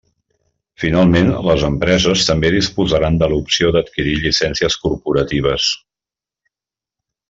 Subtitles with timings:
[0.83, 5.71] Finalment, les empreses també disposaran de l'opció d'adquirir llicències corporatives.